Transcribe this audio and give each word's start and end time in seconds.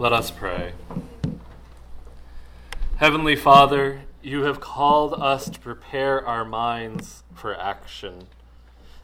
Let 0.00 0.12
us 0.12 0.30
pray. 0.30 0.74
Heavenly 2.98 3.34
Father, 3.34 4.02
you 4.22 4.44
have 4.44 4.60
called 4.60 5.12
us 5.14 5.50
to 5.50 5.58
prepare 5.58 6.24
our 6.24 6.44
minds 6.44 7.24
for 7.34 7.58
action, 7.58 8.28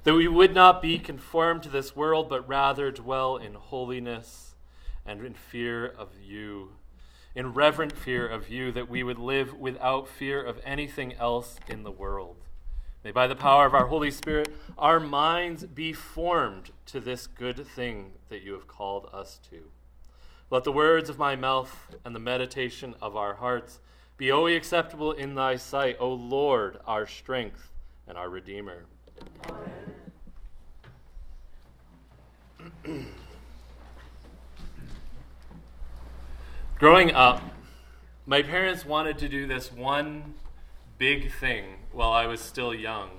that 0.05 0.15
we 0.15 0.29
would 0.29 0.55
not 0.55 0.81
be 0.81 1.01
conformed 1.01 1.65
to 1.65 1.69
this 1.69 1.97
world, 1.97 2.29
but 2.29 2.49
rather 2.49 2.93
dwell 2.93 3.37
in 3.37 3.55
holiness 3.55 4.55
and 5.05 5.25
in 5.25 5.35
fear 5.35 5.85
of 5.85 6.11
you, 6.23 6.75
in 7.35 7.55
reverent 7.55 7.99
fear 7.99 8.25
of 8.29 8.49
you, 8.49 8.71
that 8.71 8.89
we 8.89 9.03
would 9.03 9.19
live 9.19 9.53
without 9.59 10.07
fear 10.07 10.41
of 10.41 10.61
anything 10.65 11.13
else 11.15 11.59
in 11.69 11.83
the 11.83 11.91
world. 11.91 12.37
May 13.03 13.11
by 13.11 13.27
the 13.27 13.35
power 13.35 13.67
of 13.67 13.75
our 13.75 13.89
Holy 13.89 14.13
Spirit, 14.13 14.55
our 14.79 15.01
minds 15.01 15.65
be 15.65 15.93
formed 15.93 16.71
to 16.87 17.01
this 17.01 17.27
good 17.27 17.67
thing 17.67 18.13
that 18.29 18.43
you 18.43 18.53
have 18.53 18.69
called 18.69 19.11
us 19.13 19.41
to. 19.51 19.73
Let 20.55 20.63
the 20.63 20.71
words 20.71 21.11
of 21.11 21.19
my 21.19 21.35
mouth 21.35 21.97
and 22.05 22.15
the 22.15 22.21
meditation 22.21 22.95
of 23.03 23.17
our 23.17 23.35
hearts 23.35 23.81
be 24.17 24.31
always 24.31 24.57
acceptable 24.57 25.11
in 25.11 25.35
thy 25.35 25.57
sight, 25.57 25.97
O 25.99 26.13
Lord, 26.13 26.79
our 26.87 27.09
strength 27.09 27.73
and 28.07 28.17
our 28.17 28.31
Redeemer. 28.31 28.85
Growing 36.79 37.11
up, 37.11 37.43
my 38.25 38.41
parents 38.41 38.87
wanted 38.87 39.19
to 39.19 39.29
do 39.29 39.49
this 39.49 39.73
one 39.73 40.35
big 40.99 41.33
thing 41.33 41.65
while 41.91 42.13
I 42.13 42.29
was 42.29 42.41
still 42.41 42.73
young. 42.73 43.11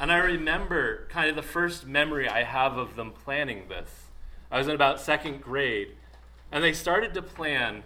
And 0.00 0.10
I 0.10 0.16
remember 0.16 1.08
kind 1.10 1.28
of 1.28 1.36
the 1.36 1.42
first 1.42 1.86
memory 1.86 2.26
I 2.26 2.44
have 2.44 2.78
of 2.78 2.96
them 2.96 3.10
planning 3.10 3.68
this. 3.68 3.90
I 4.50 4.56
was 4.56 4.66
in 4.66 4.74
about 4.74 4.98
second 4.98 5.42
grade, 5.42 5.88
and 6.50 6.62
they 6.62 6.72
started 6.72 7.14
to 7.14 7.22
plan 7.22 7.82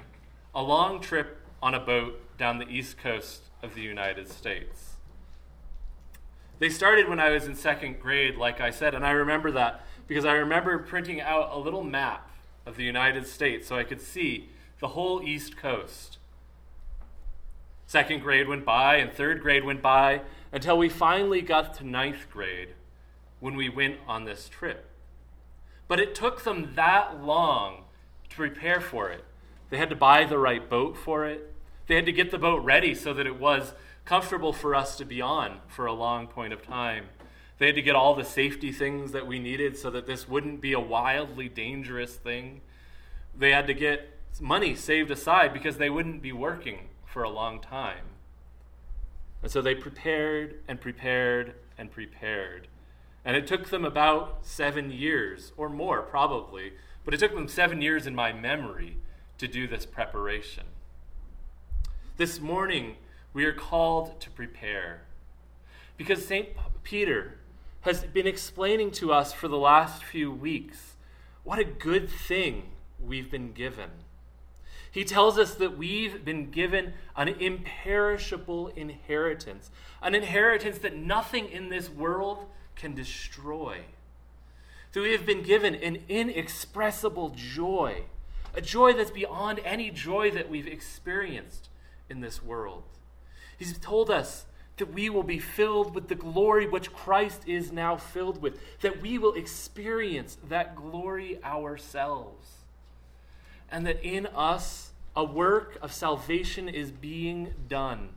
a 0.55 0.63
long 0.63 1.01
trip 1.01 1.41
on 1.63 1.75
a 1.75 1.81
boat 1.81 2.21
down 2.39 2.59
the 2.59 2.69
east 2.69 2.99
coast 2.99 3.43
of 3.63 3.75
the 3.75 3.83
United 3.83 4.29
States. 4.29 4.95
They 6.59 6.69
started 6.69 7.09
when 7.09 7.21
I 7.21 7.31
was 7.31 7.47
in 7.47 7.55
second 7.55 8.01
grade, 8.01 8.37
like 8.37 8.61
I 8.61 8.71
said, 8.71 8.95
and 8.95 9.05
I 9.05 9.13
remember 9.13 9.51
that 9.53 9.85
because 10.07 10.25
I 10.25 10.35
remember 10.35 10.79
printing 10.79 11.21
out 11.21 11.51
a 11.53 11.59
little 11.59 11.85
map 11.85 12.31
of 12.67 12.77
the 12.77 12.85
United 12.85 13.27
States 13.27 13.67
so 13.67 13.77
I 13.77 13.85
could 13.85 14.01
see 14.01 14.51
the 14.79 14.89
whole 14.89 15.23
east 15.23 15.57
coast. 15.57 16.19
Second 17.87 18.21
grade 18.21 18.47
went 18.47 18.65
by, 18.65 18.97
and 18.97 19.13
third 19.13 19.41
grade 19.41 19.65
went 19.65 19.83
by, 19.83 20.23
until 20.53 20.77
we 20.77 20.89
finally 20.89 21.43
got 21.43 21.75
to 21.75 21.87
ninth 21.87 22.31
grade 22.31 22.69
when 23.41 23.57
we 23.57 23.69
went 23.69 23.97
on 24.07 24.25
this 24.25 24.49
trip. 24.49 24.87
But 25.89 25.99
it 25.99 26.15
took 26.15 26.45
them 26.45 26.73
that 26.77 27.25
long 27.25 27.85
to 28.31 28.37
prepare 28.37 28.81
for 28.81 29.11
it. 29.11 29.25
They 29.69 29.77
had 29.77 29.91
to 29.91 29.97
buy 29.97 30.25
the 30.25 30.39
right 30.39 30.69
boat 30.69 30.97
for 30.97 31.27
it, 31.27 31.53
they 31.87 31.97
had 31.97 32.07
to 32.07 32.13
get 32.13 32.31
the 32.31 32.39
boat 32.39 32.65
ready 32.65 32.95
so 32.95 33.13
that 33.15 33.27
it 33.27 33.39
was 33.39 33.73
comfortable 34.05 34.53
for 34.53 34.75
us 34.75 34.97
to 34.97 35.05
be 35.05 35.21
on 35.21 35.59
for 35.69 35.87
a 35.87 35.93
long 35.93 36.27
point 36.27 36.53
of 36.53 36.63
time. 36.63 37.07
They 37.59 37.67
had 37.67 37.75
to 37.75 37.83
get 37.83 37.95
all 37.95 38.15
the 38.15 38.25
safety 38.25 38.73
things 38.73 39.13
that 39.13 39.27
we 39.27 39.39
needed 39.39 39.77
so 39.77 39.91
that 39.91 40.07
this 40.07 40.29
wouldn't 40.29 40.61
be 40.61 40.73
a 40.73 40.81
wildly 40.81 41.49
dangerous 41.49 42.15
thing. 42.15 42.63
They 43.37 43.51
had 43.51 43.67
to 43.67 43.75
get 43.75 44.09
money 44.41 44.75
saved 44.75 45.11
aside 45.11 45.53
because 45.53 45.77
they 45.77 45.91
wouldn't 45.91 46.23
be 46.23 46.33
working 46.33 46.89
for 47.05 47.23
a 47.23 47.29
long 47.29 47.61
time. 47.61 48.05
And 49.43 49.51
so 49.51 49.61
they 49.61 49.75
prepared 49.75 50.61
and 50.69 50.81
prepared 50.81 51.55
and 51.77 51.91
prepared. 51.91 52.69
And 53.25 53.37
it 53.37 53.47
took 53.47 53.69
them 53.69 53.85
about 53.85 54.39
seven 54.43 54.91
years, 54.91 55.53
or 55.57 55.69
more 55.69 56.03
probably, 56.03 56.73
but 57.11 57.21
it 57.21 57.27
took 57.27 57.35
them 57.35 57.49
seven 57.49 57.83
years 57.83 58.07
in 58.07 58.15
my 58.15 58.33
memory 58.33 58.97
to 59.37 59.49
do 59.49 59.67
this 59.67 59.85
preparation. 59.85 60.63
This 62.19 62.39
morning, 62.39 62.99
we 63.33 63.45
are 63.45 63.53
called 63.53 64.21
to 64.21 64.31
prepare. 64.31 65.03
Because 65.97 66.25
St. 66.25 66.51
Peter 66.85 67.39
has 67.81 68.05
been 68.05 68.29
explaining 68.29 68.93
to 68.93 69.13
us 69.13 69.33
for 69.33 69.49
the 69.49 69.59
last 69.59 70.05
few 70.05 70.31
weeks 70.31 70.95
what 71.43 71.59
a 71.59 71.65
good 71.65 72.09
thing 72.09 72.71
we've 73.05 73.29
been 73.29 73.55
given. 73.55 73.91
He 74.89 75.03
tells 75.03 75.37
us 75.37 75.57
that 75.57 75.77
we've 75.77 76.25
been 76.25 76.53
given 76.53 76.93
an 77.17 77.27
imperishable 77.27 78.69
inheritance, 78.77 79.73
an 80.01 80.15
inheritance 80.15 80.79
that 80.79 80.95
nothing 80.95 81.49
in 81.49 81.71
this 81.71 81.91
world 81.91 82.45
can 82.77 82.95
destroy. 82.95 83.79
That 84.93 85.01
we 85.01 85.13
have 85.13 85.27
been 85.27 85.43
given 85.43 85.75
an 85.75 86.01
inexpressible 86.09 87.31
joy, 87.37 88.05
a 88.55 88.61
joy 88.61 88.93
that's 88.93 89.11
beyond 89.11 89.61
any 89.65 89.91
joy 89.91 90.31
that 90.33 90.51
we've 90.51 90.67
experienced 90.67 91.69
in 92.09 92.21
this 92.21 92.43
world. 92.43 92.83
He's 93.57 93.79
told 93.79 94.11
us 94.11 94.47
that 94.79 94.93
we 94.93 95.11
will 95.11 95.23
be 95.23 95.39
filled 95.39 95.95
with 95.95 96.09
the 96.09 96.15
glory 96.15 96.67
which 96.67 96.93
Christ 96.93 97.43
is 97.47 97.71
now 97.71 97.97
filled 97.97 98.43
with, 98.43 98.59
that 98.81 99.01
we 99.01 99.19
will 99.19 99.35
experience 99.35 100.39
that 100.49 100.75
glory 100.75 101.39
ourselves 101.45 102.61
and 103.71 103.87
that 103.87 104.03
in 104.03 104.27
us 104.27 104.93
a 105.15 105.25
work 105.25 105.79
of 105.83 105.93
salvation 105.93 106.69
is 106.69 106.91
being 106.91 107.55
done, 107.69 108.11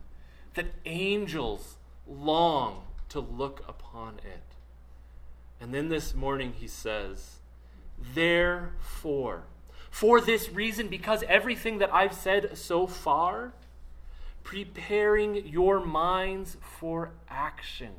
that 0.54 0.66
angels 0.84 1.76
long 2.06 2.82
to 3.08 3.20
look 3.20 3.62
upon 3.68 4.18
it. 4.18 4.53
And 5.64 5.74
then 5.74 5.88
this 5.88 6.14
morning 6.14 6.52
he 6.56 6.68
says, 6.68 7.38
Therefore, 8.14 9.44
for 9.90 10.20
this 10.20 10.50
reason, 10.50 10.86
because 10.86 11.24
everything 11.26 11.78
that 11.78 11.92
I've 11.92 12.14
said 12.14 12.56
so 12.56 12.86
far, 12.86 13.54
preparing 14.44 15.46
your 15.46 15.84
minds 15.84 16.56
for 16.60 17.10
action 17.28 17.94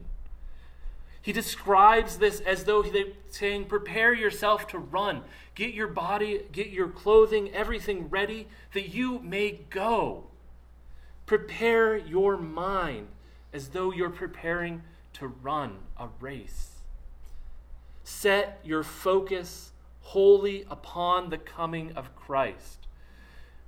he 1.25 1.33
describes 1.33 2.19
this 2.19 2.39
as 2.41 2.65
though 2.65 2.83
he's 2.83 3.03
saying, 3.31 3.65
Prepare 3.65 4.13
yourself 4.13 4.67
to 4.67 4.77
run. 4.77 5.23
Get 5.55 5.73
your 5.73 5.87
body, 5.87 6.41
get 6.51 6.67
your 6.67 6.87
clothing, 6.87 7.51
everything 7.51 8.11
ready 8.11 8.47
that 8.75 8.89
you 8.89 9.17
may 9.17 9.61
go. 9.71 10.25
Prepare 11.25 11.97
your 11.97 12.37
mind 12.37 13.07
as 13.51 13.69
though 13.69 13.91
you're 13.91 14.11
preparing 14.11 14.83
to 15.13 15.25
run 15.25 15.77
a 15.97 16.09
race. 16.19 16.74
Set 18.07 18.59
your 18.63 18.83
focus 18.83 19.71
wholly 20.01 20.63
upon 20.69 21.31
the 21.31 21.39
coming 21.39 21.91
of 21.93 22.15
Christ. 22.15 22.85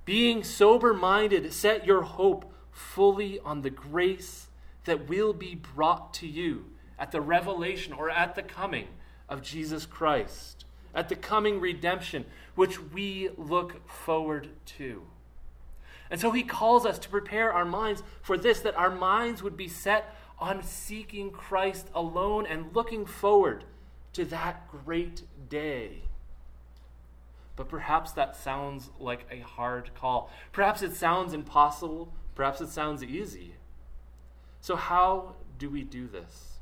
Being 0.04 0.44
sober 0.44 0.94
minded, 0.94 1.52
set 1.52 1.84
your 1.84 2.02
hope 2.02 2.54
fully 2.70 3.40
on 3.40 3.62
the 3.62 3.70
grace 3.70 4.46
that 4.84 5.08
will 5.08 5.32
be 5.32 5.56
brought 5.56 6.14
to 6.14 6.28
you 6.28 6.66
at 7.00 7.10
the 7.10 7.20
revelation 7.20 7.92
or 7.92 8.10
at 8.10 8.36
the 8.36 8.44
coming 8.44 8.86
of 9.28 9.42
Jesus 9.42 9.84
Christ, 9.84 10.64
at 10.94 11.08
the 11.08 11.16
coming 11.16 11.58
redemption, 11.58 12.24
which 12.54 12.80
we 12.80 13.30
look 13.36 13.88
forward 13.88 14.50
to. 14.78 15.02
And 16.12 16.20
so 16.20 16.30
he 16.30 16.44
calls 16.44 16.86
us 16.86 17.00
to 17.00 17.08
prepare 17.08 17.52
our 17.52 17.64
minds 17.64 18.04
for 18.22 18.38
this, 18.38 18.60
that 18.60 18.76
our 18.76 18.88
minds 18.88 19.42
would 19.42 19.56
be 19.56 19.68
set 19.68 20.14
on 20.38 20.62
seeking 20.62 21.32
Christ 21.32 21.88
alone 21.92 22.46
and 22.46 22.72
looking 22.72 23.04
forward 23.04 23.64
to 24.18 24.24
that 24.24 24.68
great 24.68 25.22
day. 25.48 26.02
But 27.54 27.68
perhaps 27.68 28.10
that 28.12 28.34
sounds 28.34 28.90
like 28.98 29.26
a 29.30 29.38
hard 29.38 29.90
call. 29.94 30.28
Perhaps 30.50 30.82
it 30.82 30.96
sounds 30.96 31.32
impossible. 31.32 32.12
Perhaps 32.34 32.60
it 32.60 32.68
sounds 32.68 33.04
easy. 33.04 33.54
So, 34.60 34.74
how 34.74 35.36
do 35.56 35.70
we 35.70 35.82
do 35.82 36.08
this? 36.08 36.54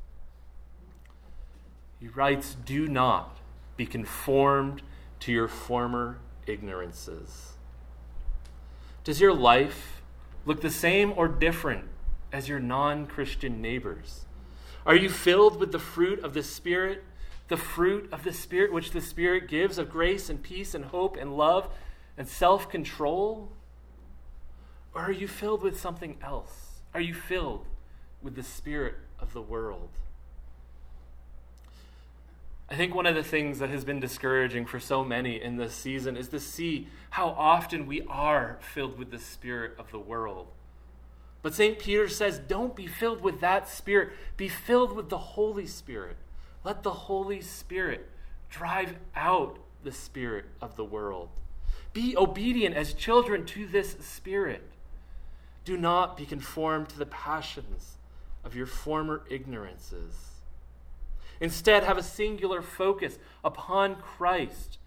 He 1.99 2.09
writes, 2.09 2.57
Do 2.67 2.89
not 2.89 3.39
be 3.79 3.87
conformed 3.87 4.83
to 5.21 5.33
your 5.33 5.49
former 5.49 6.19
ignorances. 6.47 7.55
Does 9.03 9.19
your 9.19 9.33
life 9.33 10.03
look 10.45 10.61
the 10.61 10.71
same 10.71 11.15
or 11.17 11.27
different 11.27 11.85
as 12.33 12.51
your 12.51 12.61
non 12.61 13.07
Christian 13.07 13.63
neighbors? 13.63 14.27
Are 14.85 14.95
you 14.95 15.09
filled 15.09 15.59
with 15.59 15.73
the 15.73 15.79
fruit 15.79 16.23
of 16.23 16.35
the 16.35 16.43
Spirit, 16.43 17.03
the 17.49 17.57
fruit 17.57 18.09
of 18.13 18.25
the 18.25 18.33
Spirit 18.33 18.73
which 18.73 18.91
the 18.91 19.01
Spirit 19.01 19.49
gives 19.49 19.79
of 19.79 19.91
grace 19.91 20.29
and 20.29 20.43
peace 20.43 20.75
and 20.75 20.87
hope 20.87 21.17
and 21.17 21.37
love 21.37 21.69
and 22.17 22.29
self 22.29 22.69
control? 22.69 23.53
Or 24.95 25.03
are 25.03 25.13
you 25.13 25.29
filled 25.29 25.63
with 25.63 25.79
something 25.79 26.17
else? 26.23 26.81
Are 26.95 27.01
you 27.01 27.15
filled 27.15 27.67
with 28.23 28.35
the 28.35 28.43
Spirit 28.43 28.95
of 29.21 29.33
the 29.33 29.43
world? 29.43 29.91
I 32.69 32.75
think 32.75 32.95
one 32.95 33.07
of 33.07 33.15
the 33.15 33.23
things 33.23 33.61
that 33.61 33.71
has 33.71 33.85
been 33.85 34.01
discouraging 34.01 34.67
for 34.67 34.81
so 34.81 35.05
many 35.05 35.41
in 35.41 35.57
this 35.57 35.73
season 35.73 36.17
is 36.17 36.29
to 36.29 36.41
see 36.41 36.89
how 37.11 37.29
often 37.29 37.87
we 37.87 38.03
are 38.09 38.59
filled 38.61 38.99
with 38.99 39.13
the 39.13 39.21
spirit 39.21 39.75
of 39.79 39.93
the 39.93 40.01
world. 40.01 40.49
But 41.43 41.55
St. 41.55 41.79
Peter 41.79 42.09
says, 42.09 42.41
don't 42.41 42.75
be 42.75 42.89
filled 42.89 43.23
with 43.23 43.41
that 43.41 43.69
spirit, 43.69 44.11
be 44.37 44.49
filled 44.49 44.97
with 44.97 45.11
the 45.11 45.19
Holy 45.19 45.67
Spirit. 45.67 46.17
Let 46.67 46.83
the 46.83 46.91
Holy 46.91 47.43
Spirit 47.43 48.11
drive 48.51 48.97
out 49.15 49.61
the 49.85 49.93
spirit 49.93 50.47
of 50.61 50.75
the 50.75 50.85
world. 50.85 51.29
Be 51.93 52.17
obedient 52.17 52.75
as 52.75 52.93
children 52.93 53.47
to 53.47 53.69
this 53.69 53.93
Spirit. 54.01 54.65
Do 55.65 55.77
not 55.77 56.17
be 56.17 56.27
conformed 56.27 56.89
to 56.89 56.99
the 56.99 57.07
passions 57.07 57.99
of 58.43 58.57
your 58.57 58.67
former 58.67 59.23
ignorances. 59.31 60.41
Instead, 61.41 61.85
have 61.85 61.99
a 61.99 62.03
singular 62.03 62.63
focus 62.63 63.17
upon 63.45 63.95
Christ. 63.95 64.79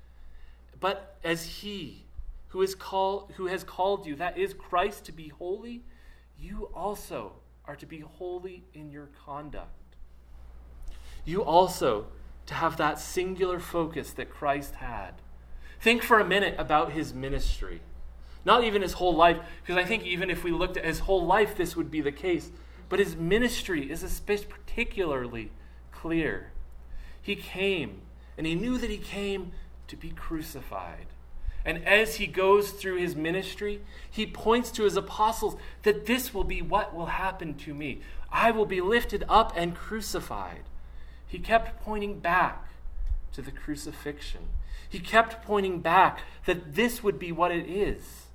But 0.81 1.16
as 1.24 1.62
He 1.62 2.04
who, 2.50 2.62
is 2.62 2.76
call, 2.76 3.31
who 3.38 3.46
has 3.46 3.64
called 3.64 4.06
you, 4.06 4.18
that 4.18 4.38
is 4.38 4.54
Christ, 4.54 5.06
to 5.06 5.14
be 5.14 5.30
holy, 5.30 5.84
you 6.38 6.70
also 6.74 7.36
are 7.64 7.78
to 7.78 7.86
be 7.86 8.02
holy 8.02 8.66
in 8.74 8.92
your 8.92 9.08
conduct. 9.26 9.89
You 11.30 11.44
also 11.44 12.08
to 12.48 12.56
have 12.56 12.78
that 12.78 12.98
singular 12.98 13.60
focus 13.60 14.10
that 14.14 14.31
Christ 14.31 14.74
had. 14.74 15.12
Think 15.80 16.02
for 16.02 16.20
a 16.20 16.26
minute 16.26 16.56
about 16.58 16.94
his 16.94 17.14
ministry. 17.14 17.81
Not 18.46 18.64
even 18.64 18.81
his 18.81 18.94
whole 18.94 19.16
life, 19.16 19.38
because 19.62 19.78
I 19.78 19.86
think 19.86 20.08
even 20.08 20.31
if 20.31 20.44
we 20.44 20.50
looked 20.50 20.76
at 20.76 20.86
his 20.86 21.02
whole 21.02 21.24
life, 21.24 21.56
this 21.56 21.76
would 21.76 21.92
be 21.92 22.02
the 22.02 22.12
case. 22.12 22.50
But 22.90 22.98
his 22.98 23.16
ministry 23.16 23.92
is 23.92 24.02
especially 24.02 24.48
particularly 24.48 25.52
clear. 25.92 26.52
He 27.22 27.36
came, 27.36 28.02
and 28.36 28.48
he 28.48 28.56
knew 28.56 28.80
that 28.80 28.90
he 28.90 28.98
came 28.98 29.52
to 29.88 29.96
be 29.96 30.10
crucified. 30.10 31.06
And 31.64 31.86
as 31.86 32.16
he 32.16 32.26
goes 32.26 32.72
through 32.72 32.98
his 32.98 33.16
ministry, 33.16 33.81
he 34.10 34.26
points 34.26 34.72
to 34.72 34.84
his 34.84 34.98
apostles 34.98 35.58
that 35.84 36.08
this 36.08 36.34
will 36.34 36.44
be 36.44 36.64
what 36.64 36.96
will 36.96 37.06
happen 37.06 37.54
to 37.58 37.76
me. 37.76 38.02
I 38.31 38.50
will 38.50 38.66
be 38.66 38.81
lifted 38.81 39.24
up 39.30 39.54
and 39.56 39.76
crucified. 39.76 40.64
He 41.30 41.38
kept 41.38 41.81
pointing 41.84 42.20
back 42.20 42.68
to 43.34 43.44
the 43.44 43.52
crucifixion. 43.52 44.50
He 44.90 45.00
kept 45.00 45.46
pointing 45.46 45.80
back 45.80 46.22
that 46.48 46.74
this 46.74 47.04
would 47.04 47.20
be 47.20 47.31
what 47.31 47.52
it 47.52 47.70
is. 47.70 48.26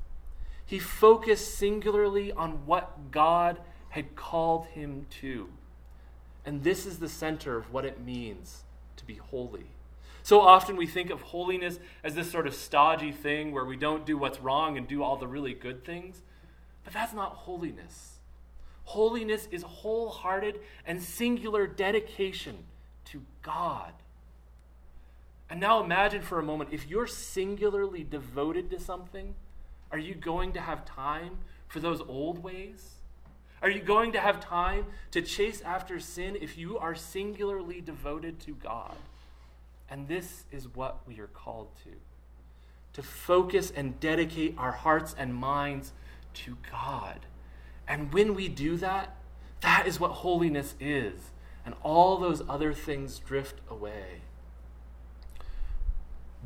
He 0.64 0.79
focused 0.79 1.56
singularly 1.56 2.31
on 2.31 2.67
what 2.67 3.11
God 3.11 3.58
had 3.91 4.14
called 4.14 4.67
him 4.67 5.06
to. 5.20 5.49
And 6.46 6.62
this 6.62 6.87
is 6.87 7.00
the 7.00 7.08
center 7.08 7.56
of 7.56 7.73
what 7.73 7.85
it 7.85 8.00
means 8.00 8.62
to 8.96 9.05
be 9.05 9.17
holy. 9.17 9.67
So 10.23 10.41
often 10.41 10.76
we 10.76 10.87
think 10.87 11.11
of 11.11 11.20
holiness 11.20 11.81
as 12.05 12.14
this 12.14 12.31
sort 12.31 12.46
of 12.46 12.55
stodgy 12.55 13.11
thing 13.11 13.50
where 13.50 13.64
we 13.64 13.76
don't 13.76 14.06
do 14.06 14.17
what's 14.17 14.41
wrong 14.41 14.79
and 14.79 14.87
do 14.87 15.02
all 15.02 15.17
the 15.17 15.26
really 15.26 15.52
good 15.52 15.85
things. 15.85 16.23
But 16.85 16.93
that's 16.93 17.12
not 17.12 17.32
holiness. 17.32 18.19
Holiness 18.85 19.49
is 19.50 19.64
wholehearted 19.64 20.61
and 20.87 21.02
singular 21.02 21.67
dedication 21.67 22.58
to 23.06 23.23
God. 23.43 23.93
And 25.51 25.61
now 25.61 25.83
imagine 25.83 26.23
for 26.23 26.39
a 26.39 26.43
moment 26.43 26.71
if 26.73 26.89
you're 26.89 27.06
singularly 27.06 28.05
devoted 28.05 28.71
to 28.71 28.81
something, 28.81 29.35
are 29.93 29.99
you 29.99 30.15
going 30.15 30.53
to 30.53 30.61
have 30.61 30.85
time 30.85 31.39
for 31.69 31.81
those 31.81 32.01
old 32.01 32.43
ways? 32.43 32.95
Are 33.62 33.71
you 33.71 33.81
going 33.81 34.12
to 34.12 34.21
have 34.21 34.41
time 34.41 34.87
to 35.12 35.23
chase 35.23 35.61
after 35.62 35.99
sin 36.01 36.37
if 36.41 36.59
you 36.59 36.77
are 36.79 36.95
singularly 36.95 37.81
devoted 37.81 38.41
to 38.41 38.55
God? 38.55 38.97
And 39.89 40.09
this 40.09 40.45
is 40.51 40.69
what 40.69 41.06
we 41.06 41.21
are 41.21 41.29
called 41.29 41.69
to 41.85 41.91
to 42.95 43.03
focus 43.03 43.73
and 43.75 43.99
dedicate 44.01 44.55
our 44.56 44.73
hearts 44.73 45.15
and 45.19 45.35
minds 45.35 45.93
to 46.33 46.56
God. 46.71 47.21
And 47.87 48.12
when 48.15 48.35
we 48.35 48.49
do 48.49 48.77
that, 48.79 49.17
that 49.61 49.87
is 49.87 50.01
what 50.01 50.12
holiness 50.12 50.75
is. 50.81 51.15
And 51.64 51.75
all 51.82 52.19
those 52.19 52.43
other 52.49 52.72
things 52.72 53.19
drift 53.19 53.61
away. 53.70 54.22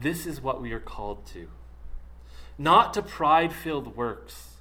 This 0.01 0.27
is 0.27 0.41
what 0.41 0.63
we 0.63 0.73
are 0.73 0.81
called 0.81 1.27
to. 1.27 1.49
Not 2.57 2.95
to 2.95 3.03
pride 3.03 3.53
filled 3.53 3.97
works, 3.97 4.57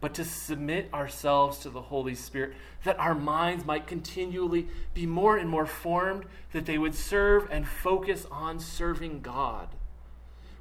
but 0.00 0.14
to 0.14 0.24
submit 0.24 0.88
ourselves 0.94 1.58
to 1.58 1.70
the 1.70 1.82
Holy 1.82 2.14
Spirit, 2.14 2.54
that 2.84 2.98
our 2.98 3.14
minds 3.14 3.64
might 3.64 3.86
continually 3.86 4.68
be 4.94 5.06
more 5.06 5.36
and 5.36 5.48
more 5.48 5.66
formed, 5.66 6.24
that 6.52 6.66
they 6.66 6.78
would 6.78 6.94
serve 6.94 7.48
and 7.50 7.66
focus 7.66 8.26
on 8.30 8.60
serving 8.60 9.20
God. 9.20 9.68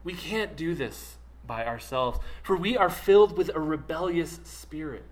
We 0.04 0.14
can't 0.14 0.56
do 0.56 0.74
this 0.74 1.18
by 1.46 1.66
ourselves, 1.66 2.20
for 2.42 2.56
we 2.56 2.76
are 2.76 2.90
filled 2.90 3.38
with 3.38 3.50
a 3.54 3.60
rebellious 3.60 4.40
spirit. 4.44 5.06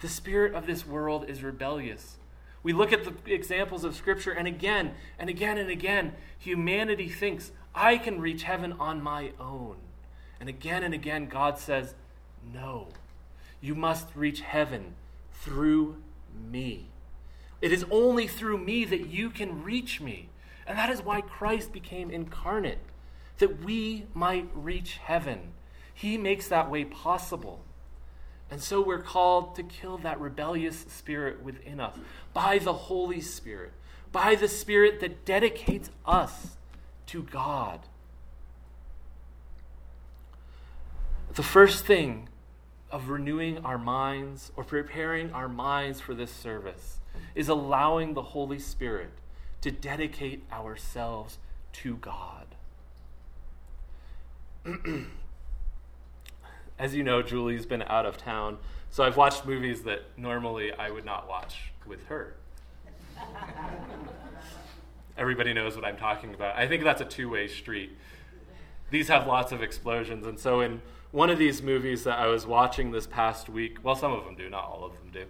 The 0.00 0.08
spirit 0.08 0.54
of 0.54 0.66
this 0.66 0.86
world 0.86 1.28
is 1.28 1.42
rebellious. 1.42 2.18
We 2.62 2.72
look 2.72 2.92
at 2.92 3.04
the 3.04 3.32
examples 3.32 3.84
of 3.84 3.96
Scripture, 3.96 4.30
and 4.30 4.46
again 4.46 4.94
and 5.18 5.28
again 5.28 5.58
and 5.58 5.68
again, 5.68 6.12
humanity 6.38 7.08
thinks, 7.08 7.50
I 7.74 7.98
can 7.98 8.20
reach 8.20 8.44
heaven 8.44 8.74
on 8.74 9.02
my 9.02 9.32
own. 9.40 9.76
And 10.38 10.48
again 10.48 10.82
and 10.82 10.94
again, 10.94 11.26
God 11.26 11.58
says, 11.58 11.94
No. 12.52 12.88
You 13.60 13.74
must 13.74 14.08
reach 14.14 14.40
heaven 14.40 14.94
through 15.32 15.96
me. 16.50 16.88
It 17.60 17.72
is 17.72 17.86
only 17.90 18.26
through 18.26 18.58
me 18.58 18.84
that 18.84 19.06
you 19.06 19.30
can 19.30 19.62
reach 19.62 20.00
me. 20.00 20.28
And 20.66 20.76
that 20.76 20.90
is 20.90 21.02
why 21.02 21.20
Christ 21.20 21.72
became 21.72 22.10
incarnate, 22.10 22.78
that 23.38 23.64
we 23.64 24.06
might 24.14 24.48
reach 24.54 24.96
heaven. 24.96 25.52
He 25.94 26.18
makes 26.18 26.48
that 26.48 26.70
way 26.70 26.84
possible. 26.84 27.60
And 28.52 28.62
so 28.62 28.82
we're 28.82 29.00
called 29.00 29.56
to 29.56 29.62
kill 29.62 29.96
that 29.98 30.20
rebellious 30.20 30.80
spirit 30.80 31.42
within 31.42 31.80
us 31.80 31.96
by 32.34 32.58
the 32.58 32.74
Holy 32.74 33.22
Spirit, 33.22 33.72
by 34.12 34.34
the 34.34 34.46
Spirit 34.46 35.00
that 35.00 35.24
dedicates 35.24 35.88
us 36.04 36.58
to 37.06 37.22
God. 37.22 37.80
The 41.32 41.42
first 41.42 41.86
thing 41.86 42.28
of 42.90 43.08
renewing 43.08 43.56
our 43.64 43.78
minds 43.78 44.52
or 44.54 44.64
preparing 44.64 45.32
our 45.32 45.48
minds 45.48 46.02
for 46.02 46.12
this 46.12 46.30
service 46.30 46.98
is 47.34 47.48
allowing 47.48 48.12
the 48.12 48.20
Holy 48.20 48.58
Spirit 48.58 49.12
to 49.62 49.70
dedicate 49.70 50.44
ourselves 50.52 51.38
to 51.72 51.96
God. 51.96 52.54
As 56.78 56.94
you 56.94 57.02
know, 57.02 57.22
Julie's 57.22 57.66
been 57.66 57.82
out 57.82 58.06
of 58.06 58.16
town, 58.16 58.58
so 58.90 59.04
I've 59.04 59.16
watched 59.16 59.46
movies 59.46 59.82
that 59.82 60.02
normally 60.16 60.72
I 60.72 60.90
would 60.90 61.04
not 61.04 61.28
watch 61.28 61.72
with 61.86 62.04
her. 62.06 62.34
Everybody 65.16 65.52
knows 65.52 65.76
what 65.76 65.84
I'm 65.84 65.96
talking 65.96 66.34
about. 66.34 66.56
I 66.56 66.66
think 66.66 66.82
that's 66.82 67.00
a 67.00 67.04
two 67.04 67.28
way 67.28 67.46
street. 67.46 67.96
These 68.90 69.08
have 69.08 69.26
lots 69.26 69.52
of 69.52 69.62
explosions, 69.62 70.26
and 70.26 70.38
so 70.38 70.60
in 70.60 70.82
one 71.12 71.28
of 71.30 71.38
these 71.38 71.62
movies 71.62 72.04
that 72.04 72.18
I 72.18 72.26
was 72.26 72.46
watching 72.46 72.90
this 72.90 73.06
past 73.06 73.48
week, 73.48 73.78
well, 73.82 73.94
some 73.94 74.12
of 74.12 74.24
them 74.24 74.34
do, 74.34 74.48
not 74.48 74.64
all 74.64 74.84
of 74.84 74.92
them 74.94 75.10
do. 75.12 75.26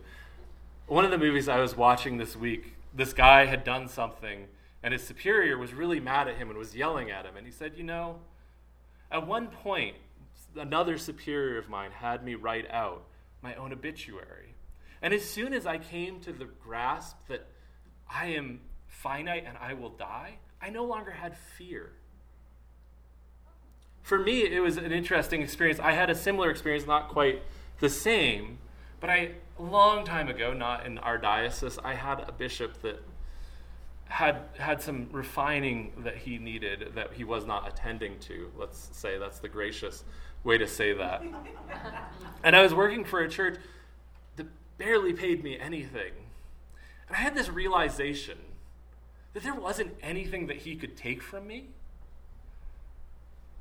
One 0.87 1.05
of 1.05 1.11
the 1.11 1.19
movies 1.19 1.49
I 1.49 1.59
was 1.59 1.77
watching 1.77 2.19
this 2.19 2.37
week, 2.37 2.75
this 2.95 3.13
guy 3.13 3.47
had 3.47 3.65
done 3.65 3.89
something, 3.89 4.47
and 4.83 4.93
his 4.93 5.03
superior 5.03 5.59
was 5.59 5.75
really 5.75 6.01
mad 6.01 6.29
at 6.29 6.37
him 6.37 6.51
and 6.51 6.59
was 6.59 6.75
yelling 6.75 7.11
at 7.11 7.25
him. 7.25 7.37
And 7.37 7.47
he 7.47 7.53
said, 7.53 7.73
You 7.77 7.85
know, 7.85 8.17
at 9.11 9.27
one 9.27 9.49
point, 9.49 9.97
another 10.57 10.99
superior 10.99 11.59
of 11.59 11.69
mine 11.69 11.91
had 11.93 12.25
me 12.25 12.35
write 12.35 12.71
out 12.71 13.05
my 13.43 13.55
own 13.55 13.73
obituary. 13.73 14.55
And 15.01 15.13
as 15.13 15.25
soon 15.25 15.53
as 15.53 15.67
I 15.67 15.79
came 15.79 16.21
to 16.21 16.33
the 16.33 16.45
grasp 16.45 17.17
that 17.29 17.47
I 18.09 18.27
am 18.27 18.61
finite 18.87 19.45
and 19.47 19.57
I 19.59 19.75
will 19.75 19.91
die, 19.91 20.39
I 20.61 20.71
no 20.71 20.85
longer 20.85 21.11
had 21.11 21.37
fear 21.37 21.93
for 24.03 24.19
me, 24.19 24.43
it 24.43 24.61
was 24.61 24.77
an 24.77 24.93
interesting 24.93 25.43
experience. 25.43 25.79
I 25.81 25.93
had 25.93 26.11
a 26.11 26.15
similar 26.15 26.51
experience, 26.51 26.87
not 26.87 27.09
quite 27.09 27.43
the 27.79 27.89
same, 27.89 28.59
but 29.01 29.11
I, 29.11 29.31
a 29.59 29.63
long 29.63 30.05
time 30.05 30.29
ago, 30.29 30.53
not 30.53 30.87
in 30.87 30.99
our 30.99 31.19
diocese, 31.19 31.79
I 31.83 31.95
had 31.95 32.21
a 32.29 32.33
bishop 32.33 32.83
that 32.83 33.03
had 34.07 34.43
had 34.59 34.83
some 34.83 35.09
refining 35.11 35.93
that 35.99 36.19
he 36.19 36.37
needed 36.37 36.93
that 36.97 37.15
he 37.15 37.25
was 37.25 37.47
not 37.47 37.67
attending 37.67 38.19
to. 38.19 38.51
Let's 38.59 38.91
say 38.93 39.17
that's 39.17 39.39
the 39.39 39.49
gracious 39.49 40.05
way 40.45 40.59
to 40.59 40.67
say 40.67 40.93
that. 40.93 41.23
and 42.45 42.57
I 42.57 42.63
was 42.63 42.75
working 42.75 43.05
for 43.05 43.21
a 43.21 43.29
church 43.29 43.59
that 44.37 44.47
barely 44.79 45.13
paid 45.13 45.43
me 45.43 45.59
anything. 45.59 46.13
And 47.09 47.17
I 47.17 47.21
had 47.21 47.35
this 47.35 47.49
realization 47.49 48.39
that 49.35 49.43
there 49.43 49.55
wasn't 49.55 49.95
anything 50.03 50.47
that 50.49 50.59
he 50.59 50.77
could 50.77 50.97
take 50.97 51.23
from 51.23 51.47
me 51.47 51.69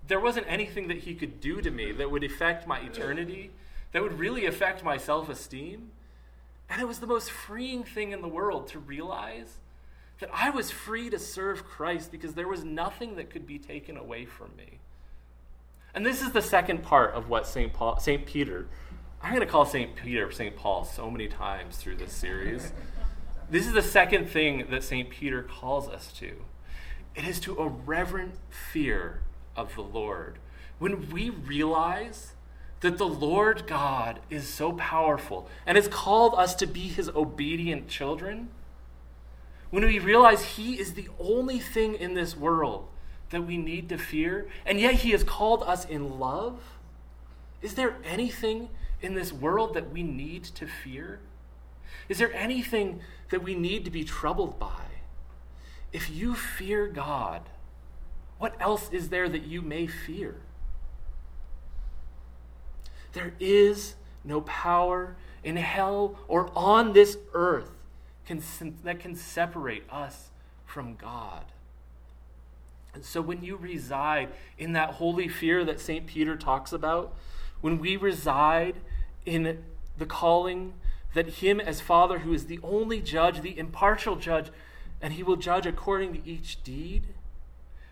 there 0.07 0.19
wasn't 0.19 0.45
anything 0.49 0.89
that 0.89 0.99
he 0.99 1.15
could 1.15 1.39
do 1.39 1.61
to 1.61 1.71
me 1.71 1.93
that 1.93 2.11
would 2.11 2.23
affect 2.23 2.67
my 2.67 2.79
eternity, 2.81 3.51
that 3.93 4.01
would 4.01 4.19
really 4.19 4.45
affect 4.45 4.83
my 4.83 4.97
self 4.97 5.29
esteem. 5.29 5.91
And 6.69 6.81
it 6.81 6.87
was 6.87 6.99
the 6.99 7.07
most 7.07 7.31
freeing 7.31 7.83
thing 7.83 8.11
in 8.11 8.21
the 8.21 8.27
world 8.27 8.67
to 8.69 8.79
realize 8.79 9.57
that 10.19 10.29
I 10.33 10.49
was 10.49 10.69
free 10.69 11.09
to 11.09 11.17
serve 11.17 11.65
Christ 11.65 12.11
because 12.11 12.33
there 12.33 12.47
was 12.47 12.63
nothing 12.63 13.15
that 13.15 13.29
could 13.29 13.47
be 13.47 13.57
taken 13.57 13.95
away 13.97 14.25
from 14.25 14.51
me. 14.57 14.79
And 15.93 16.05
this 16.05 16.21
is 16.21 16.31
the 16.31 16.41
second 16.41 16.83
part 16.83 17.13
of 17.13 17.29
what 17.29 17.45
St. 17.45 17.73
Paul, 17.73 17.99
St. 17.99 18.25
Peter, 18.25 18.67
I'm 19.21 19.33
going 19.35 19.45
to 19.45 19.51
call 19.51 19.65
St. 19.65 19.95
Peter 19.95 20.31
St. 20.31 20.55
Paul 20.55 20.85
so 20.85 21.11
many 21.11 21.27
times 21.27 21.77
through 21.77 21.97
this 21.97 22.13
series. 22.13 22.71
This 23.49 23.67
is 23.67 23.73
the 23.73 23.81
second 23.81 24.29
thing 24.29 24.67
that 24.69 24.83
St. 24.83 25.09
Peter 25.09 25.43
calls 25.43 25.89
us 25.89 26.13
to. 26.13 26.43
It 27.15 27.25
is 27.25 27.39
to 27.41 27.57
a 27.57 27.67
reverent 27.67 28.35
fear 28.49 29.21
of 29.55 29.75
the 29.75 29.81
Lord, 29.81 30.39
when 30.79 31.09
we 31.09 31.29
realize 31.29 32.33
that 32.79 32.97
the 32.97 33.07
Lord 33.07 33.67
God 33.67 34.21
is 34.29 34.47
so 34.47 34.71
powerful 34.73 35.47
and 35.65 35.75
has 35.75 35.87
called 35.87 36.33
us 36.35 36.55
to 36.55 36.65
be 36.65 36.87
his 36.87 37.09
obedient 37.09 37.87
children, 37.87 38.49
when 39.69 39.85
we 39.85 39.99
realize 39.99 40.43
he 40.55 40.79
is 40.79 40.93
the 40.93 41.09
only 41.19 41.59
thing 41.59 41.93
in 41.93 42.13
this 42.13 42.35
world 42.35 42.87
that 43.31 43.41
we 43.41 43.57
need 43.57 43.89
to 43.89 43.97
fear, 43.97 44.47
and 44.65 44.79
yet 44.79 44.95
he 44.95 45.11
has 45.11 45.23
called 45.23 45.63
us 45.63 45.85
in 45.85 46.19
love, 46.19 46.59
is 47.61 47.73
there 47.73 47.97
anything 48.03 48.69
in 49.01 49.13
this 49.13 49.33
world 49.33 49.73
that 49.73 49.91
we 49.91 50.03
need 50.03 50.43
to 50.43 50.67
fear? 50.67 51.19
Is 52.07 52.17
there 52.17 52.33
anything 52.33 53.01
that 53.29 53.43
we 53.43 53.55
need 53.55 53.85
to 53.85 53.91
be 53.91 54.03
troubled 54.03 54.59
by? 54.59 54.85
If 55.91 56.09
you 56.09 56.35
fear 56.35 56.87
God, 56.87 57.41
what 58.37 58.55
else 58.59 58.89
is 58.91 59.09
there 59.09 59.29
that 59.29 59.43
you 59.43 59.61
may 59.61 59.87
fear? 59.87 60.41
There 63.13 63.33
is 63.39 63.95
no 64.23 64.41
power 64.41 65.15
in 65.43 65.57
hell 65.57 66.19
or 66.27 66.49
on 66.55 66.93
this 66.93 67.17
earth 67.33 67.71
can, 68.25 68.41
that 68.83 68.99
can 68.99 69.15
separate 69.15 69.83
us 69.91 70.29
from 70.65 70.95
God. 70.95 71.45
And 72.93 73.05
so 73.05 73.21
when 73.21 73.43
you 73.43 73.55
reside 73.55 74.29
in 74.57 74.73
that 74.73 74.95
holy 74.95 75.27
fear 75.27 75.63
that 75.63 75.79
St. 75.79 76.05
Peter 76.05 76.35
talks 76.35 76.73
about, 76.73 77.15
when 77.61 77.79
we 77.79 77.95
reside 77.95 78.75
in 79.25 79.63
the 79.97 80.05
calling 80.05 80.73
that 81.13 81.35
Him 81.35 81.59
as 81.59 81.79
Father, 81.81 82.19
who 82.19 82.33
is 82.33 82.47
the 82.47 82.59
only 82.63 83.01
judge, 83.01 83.41
the 83.41 83.57
impartial 83.57 84.15
judge, 84.15 84.49
and 85.01 85.13
He 85.13 85.23
will 85.23 85.35
judge 85.35 85.65
according 85.65 86.13
to 86.13 86.29
each 86.29 86.63
deed, 86.63 87.07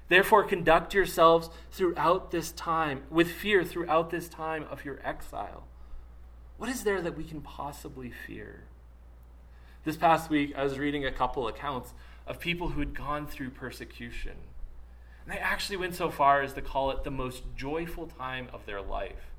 Therefore, 0.09 0.43
conduct 0.43 0.95
yourselves 0.95 1.51
throughout 1.71 2.31
this 2.31 2.51
time, 2.51 3.03
with 3.11 3.31
fear 3.31 3.63
throughout 3.63 4.09
this 4.09 4.27
time 4.27 4.65
of 4.69 4.83
your 4.83 4.99
exile. 5.03 5.67
What 6.57 6.69
is 6.69 6.83
there 6.83 6.99
that 7.01 7.15
we 7.15 7.23
can 7.23 7.41
possibly 7.41 8.11
fear? 8.11 8.63
This 9.85 9.95
past 9.95 10.29
week, 10.29 10.53
I 10.57 10.63
was 10.63 10.79
reading 10.79 11.05
a 11.05 11.11
couple 11.11 11.47
accounts 11.47 11.93
of 12.27 12.39
people 12.39 12.69
who 12.69 12.79
had 12.79 12.95
gone 12.95 13.27
through 13.27 13.51
persecution. 13.51 14.35
And 15.29 15.37
they 15.37 15.43
actually 15.43 15.77
went 15.77 15.93
so 15.93 16.09
far 16.09 16.41
as 16.41 16.53
to 16.53 16.61
call 16.63 16.89
it 16.89 17.03
the 17.03 17.11
most 17.11 17.43
joyful 17.55 18.07
time 18.07 18.47
of 18.51 18.65
their 18.65 18.81
life. 18.81 19.29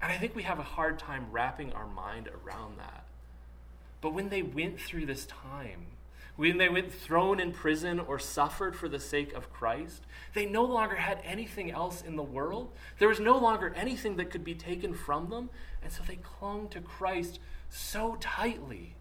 And 0.00 0.12
I 0.12 0.16
think 0.16 0.36
we 0.36 0.44
have 0.44 0.60
a 0.60 0.62
hard 0.62 1.00
time 1.00 1.26
wrapping 1.32 1.72
our 1.72 1.88
mind 1.88 2.28
around 2.28 2.78
that. 2.78 3.02
But 4.00 4.14
when 4.14 4.28
they 4.28 4.42
went 4.42 4.80
through 4.80 5.06
this 5.06 5.26
time, 5.26 5.86
when 6.36 6.58
they 6.58 6.68
went 6.68 6.92
thrown 6.92 7.40
in 7.40 7.50
prison 7.50 7.98
or 7.98 8.20
suffered 8.20 8.76
for 8.76 8.88
the 8.88 9.00
sake 9.00 9.32
of 9.32 9.52
Christ, 9.52 10.02
they 10.34 10.46
no 10.46 10.62
longer 10.62 10.94
had 10.94 11.20
anything 11.24 11.72
else 11.72 12.00
in 12.00 12.14
the 12.14 12.22
world. 12.22 12.70
There 13.00 13.08
was 13.08 13.18
no 13.18 13.36
longer 13.36 13.74
anything 13.76 14.14
that 14.18 14.30
could 14.30 14.44
be 14.44 14.54
taken 14.54 14.94
from 14.94 15.28
them. 15.28 15.50
And 15.82 15.90
so 15.90 16.04
they 16.06 16.20
clung 16.22 16.68
to 16.68 16.80
Christ 16.80 17.40
so 17.68 18.16
tightly 18.20 18.94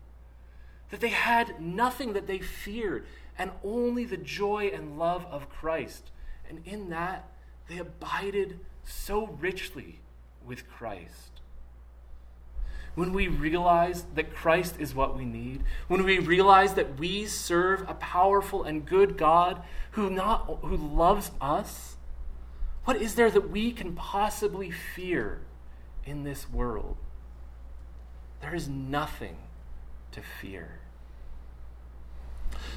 that 0.89 1.01
they 1.01 1.09
had 1.09 1.61
nothing 1.61 2.13
that 2.13 2.25
they 2.25 2.39
feared 2.39 3.05
and 3.37 3.51
only 3.63 4.05
the 4.05 4.17
joy 4.17 4.71
and 4.73 4.97
love 4.97 5.25
of 5.25 5.49
Christ. 5.49 6.11
And 6.49 6.61
in 6.65 6.89
that, 6.89 7.29
they 7.67 7.77
abided 7.77 8.59
so 8.83 9.27
richly 9.39 9.99
with 10.45 10.67
Christ 10.69 11.37
when 12.97 13.13
we 13.13 13.27
realize 13.27 14.05
that 14.15 14.33
Christ 14.33 14.77
is 14.79 14.95
what 14.95 15.15
we 15.15 15.23
need, 15.23 15.63
when 15.87 16.03
we 16.03 16.17
realize 16.17 16.73
that 16.73 16.97
we 16.97 17.27
serve 17.27 17.87
a 17.87 17.93
powerful 17.93 18.63
and 18.63 18.87
good 18.87 19.17
God 19.17 19.61
who, 19.91 20.09
not, 20.09 20.61
who 20.63 20.75
loves 20.75 21.29
us, 21.39 21.97
what 22.85 22.99
is 22.99 23.13
there 23.13 23.29
that 23.29 23.51
we 23.51 23.71
can 23.71 23.93
possibly 23.93 24.71
fear 24.71 25.41
in 26.05 26.23
this 26.23 26.49
world? 26.49 26.97
There 28.41 28.55
is 28.55 28.67
nothing 28.67 29.37
to 30.11 30.21
fear. 30.41 30.79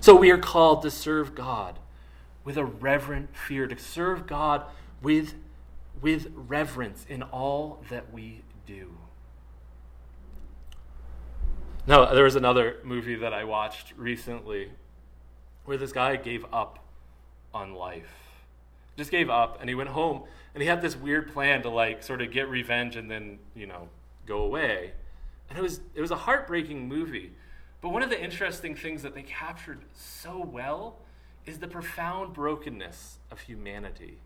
So 0.01 0.15
we 0.15 0.31
are 0.31 0.39
called 0.39 0.83
to 0.83 0.91
serve 0.91 1.35
God 1.35 1.79
with 2.45 2.57
a 2.57 2.65
reverent 2.65 3.37
fear, 3.37 3.67
to 3.67 3.79
serve 3.79 4.27
God 4.27 4.65
with, 5.03 5.35
with 6.01 6.33
reverence 6.35 7.05
in 7.09 7.23
all 7.23 7.83
that 7.91 8.13
we 8.13 8.43
do. 8.67 8.97
No, 11.87 12.15
there 12.15 12.25
was 12.25 12.37
another 12.37 12.77
movie 12.85 13.17
that 13.17 13.33
I 13.33 13.45
watched 13.45 13.93
recently 13.97 14.71
where 15.65 15.77
this 15.77 15.93
guy 15.93 16.17
gave 16.17 16.45
up 16.53 16.79
on 17.53 17.75
life. 17.75 18.11
Just 18.97 19.11
gave 19.11 19.31
up 19.31 19.59
and 19.61 19.69
he 19.69 19.75
went 19.75 19.91
home 19.91 20.25
and 20.55 20.63
he 20.63 20.69
had 20.69 20.83
this 20.83 20.97
weird 20.97 21.33
plan 21.33 21.63
to 21.63 21.71
like 21.71 22.03
sort 22.03 22.23
of 22.23 22.31
get 22.31 22.49
revenge 22.49 22.97
and 22.97 23.11
then, 23.11 23.39
you 23.55 23.67
know, 23.67 23.89
go 24.27 24.43
away. 24.43 24.93
And 25.49 25.59
it 25.59 25.63
was 25.63 25.81
it 25.95 26.01
was 26.01 26.11
a 26.11 26.17
heartbreaking 26.17 26.87
movie. 26.87 27.33
But 27.81 27.91
one 27.91 28.03
of 28.03 28.11
the 28.11 28.23
interesting 28.23 28.75
things 28.75 29.03
that 29.03 29.15
they 29.15 29.23
captured 29.23 29.81
so 29.95 30.39
well 30.39 30.99
is 31.47 31.59
the 31.59 31.69
profound 31.69 32.35
brokenness 32.35 33.19
of 33.31 33.41
humanity. 33.41 34.19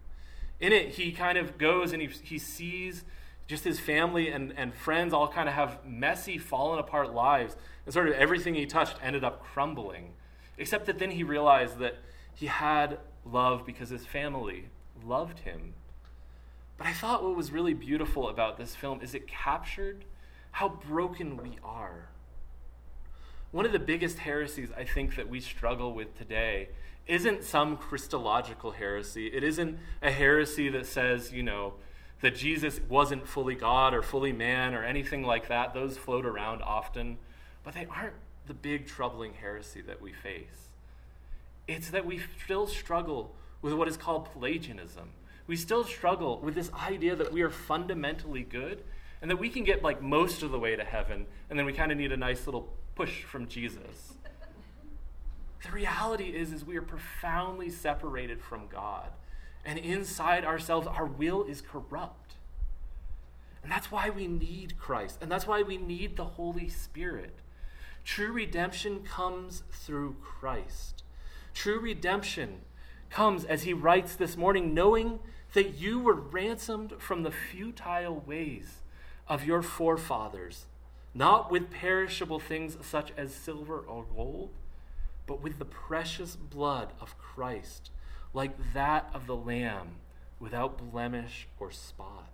In 0.60 0.72
it, 0.72 0.90
he 0.90 1.12
kind 1.12 1.38
of 1.38 1.58
goes 1.58 1.92
and 1.92 2.02
he, 2.02 2.08
he 2.08 2.38
sees 2.38 3.04
just 3.46 3.64
his 3.64 3.78
family 3.78 4.28
and, 4.28 4.52
and 4.56 4.74
friends 4.74 5.12
all 5.12 5.28
kind 5.28 5.48
of 5.48 5.54
have 5.54 5.84
messy, 5.84 6.38
fallen 6.38 6.78
apart 6.78 7.12
lives. 7.12 7.56
And 7.84 7.92
sort 7.92 8.08
of 8.08 8.14
everything 8.14 8.54
he 8.54 8.66
touched 8.66 8.96
ended 9.02 9.22
up 9.22 9.42
crumbling. 9.42 10.14
Except 10.56 10.86
that 10.86 10.98
then 10.98 11.10
he 11.12 11.22
realized 11.22 11.78
that 11.78 11.98
he 12.34 12.46
had 12.46 12.98
love 13.24 13.64
because 13.66 13.90
his 13.90 14.06
family 14.06 14.68
loved 15.04 15.40
him. 15.40 15.74
But 16.76 16.86
I 16.86 16.92
thought 16.92 17.22
what 17.22 17.36
was 17.36 17.52
really 17.52 17.74
beautiful 17.74 18.28
about 18.28 18.56
this 18.58 18.74
film 18.74 19.00
is 19.00 19.14
it 19.14 19.28
captured 19.28 20.04
how 20.52 20.68
broken 20.68 21.36
we 21.36 21.58
are. 21.64 22.08
One 23.54 23.64
of 23.64 23.70
the 23.70 23.78
biggest 23.78 24.18
heresies 24.18 24.70
I 24.76 24.82
think 24.82 25.14
that 25.14 25.28
we 25.28 25.38
struggle 25.38 25.92
with 25.92 26.18
today 26.18 26.70
isn't 27.06 27.44
some 27.44 27.76
Christological 27.76 28.72
heresy. 28.72 29.28
It 29.28 29.44
isn't 29.44 29.78
a 30.02 30.10
heresy 30.10 30.68
that 30.70 30.86
says, 30.86 31.30
you 31.32 31.44
know, 31.44 31.74
that 32.20 32.34
Jesus 32.34 32.80
wasn't 32.88 33.28
fully 33.28 33.54
God 33.54 33.94
or 33.94 34.02
fully 34.02 34.32
man 34.32 34.74
or 34.74 34.82
anything 34.82 35.22
like 35.22 35.46
that. 35.46 35.72
Those 35.72 35.96
float 35.96 36.26
around 36.26 36.62
often, 36.62 37.16
but 37.62 37.74
they 37.74 37.86
aren't 37.88 38.16
the 38.48 38.54
big 38.54 38.88
troubling 38.88 39.34
heresy 39.34 39.82
that 39.82 40.02
we 40.02 40.12
face. 40.12 40.70
It's 41.68 41.90
that 41.90 42.04
we 42.04 42.22
still 42.44 42.66
struggle 42.66 43.36
with 43.62 43.72
what 43.74 43.86
is 43.86 43.96
called 43.96 44.32
Pelagianism. 44.32 45.10
We 45.46 45.54
still 45.54 45.84
struggle 45.84 46.40
with 46.40 46.56
this 46.56 46.72
idea 46.72 47.14
that 47.14 47.32
we 47.32 47.42
are 47.42 47.50
fundamentally 47.50 48.42
good 48.42 48.82
and 49.22 49.30
that 49.30 49.38
we 49.38 49.48
can 49.48 49.62
get 49.62 49.84
like 49.84 50.02
most 50.02 50.42
of 50.42 50.50
the 50.50 50.58
way 50.58 50.74
to 50.74 50.82
heaven 50.82 51.26
and 51.48 51.56
then 51.56 51.64
we 51.64 51.72
kind 51.72 51.92
of 51.92 51.98
need 51.98 52.10
a 52.10 52.16
nice 52.16 52.46
little 52.48 52.68
push 52.94 53.22
from 53.22 53.48
Jesus. 53.48 54.14
The 55.62 55.70
reality 55.70 56.36
is 56.36 56.52
is 56.52 56.64
we 56.64 56.76
are 56.76 56.82
profoundly 56.82 57.70
separated 57.70 58.40
from 58.40 58.68
God 58.68 59.10
and 59.64 59.78
inside 59.78 60.44
ourselves, 60.44 60.86
our 60.86 61.06
will 61.06 61.44
is 61.44 61.62
corrupt. 61.62 62.34
And 63.62 63.72
that's 63.72 63.90
why 63.90 64.10
we 64.10 64.26
need 64.26 64.78
Christ. 64.78 65.18
And 65.22 65.32
that's 65.32 65.46
why 65.46 65.62
we 65.62 65.78
need 65.78 66.16
the 66.16 66.24
Holy 66.24 66.68
Spirit. 66.68 67.38
True 68.04 68.30
redemption 68.30 69.00
comes 69.00 69.62
through 69.72 70.16
Christ. 70.22 71.02
True 71.54 71.80
redemption 71.80 72.60
comes, 73.08 73.44
as 73.44 73.62
he 73.62 73.72
writes 73.72 74.16
this 74.16 74.36
morning, 74.36 74.74
knowing 74.74 75.20
that 75.54 75.78
you 75.78 75.98
were 75.98 76.14
ransomed 76.14 76.94
from 76.98 77.22
the 77.22 77.30
futile 77.30 78.22
ways 78.26 78.82
of 79.26 79.46
your 79.46 79.62
forefathers, 79.62 80.66
not 81.14 81.50
with 81.50 81.70
perishable 81.70 82.40
things 82.40 82.76
such 82.82 83.12
as 83.16 83.34
silver 83.34 83.78
or 83.78 84.04
gold, 84.14 84.50
but 85.26 85.40
with 85.40 85.58
the 85.58 85.64
precious 85.64 86.36
blood 86.36 86.92
of 87.00 87.16
Christ 87.18 87.90
like 88.34 88.72
that 88.74 89.08
of 89.14 89.26
the 89.26 89.36
Lamb 89.36 89.96
without 90.40 90.90
blemish 90.90 91.46
or 91.58 91.70
spot. 91.70 92.28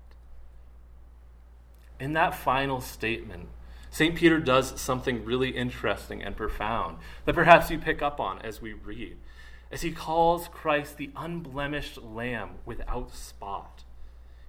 In 2.00 2.14
that 2.14 2.34
final 2.34 2.80
statement, 2.80 3.48
St. 3.90 4.14
Peter 4.14 4.38
does 4.38 4.80
something 4.80 5.24
really 5.24 5.50
interesting 5.50 6.22
and 6.22 6.36
profound 6.36 6.96
that 7.26 7.34
perhaps 7.34 7.70
you 7.70 7.78
pick 7.78 8.00
up 8.00 8.18
on 8.18 8.40
as 8.40 8.62
we 8.62 8.72
read, 8.72 9.18
as 9.70 9.82
he 9.82 9.92
calls 9.92 10.48
Christ 10.48 10.96
the 10.96 11.10
unblemished 11.14 12.02
Lamb 12.02 12.52
without 12.64 13.14
spot. 13.14 13.84